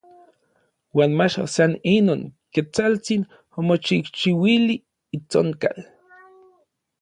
Uan 0.95 1.11
mach 1.19 1.35
san 1.55 1.73
inon, 1.95 2.21
Ketsaltsin 2.53 3.21
omochijchiuili 3.59 4.75
itsonkal. 5.17 5.77